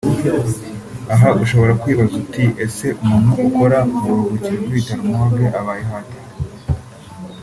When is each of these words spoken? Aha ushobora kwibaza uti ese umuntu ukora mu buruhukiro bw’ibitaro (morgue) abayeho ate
Aha 1.13 1.29
ushobora 1.43 1.73
kwibaza 1.81 2.13
uti 2.23 2.43
ese 2.65 2.87
umuntu 3.03 3.31
ukora 3.47 3.77
mu 3.89 3.99
buruhukiro 4.15 4.57
bw’ibitaro 4.63 5.01
(morgue) 5.13 5.47
abayeho 5.59 5.93
ate 6.01 6.19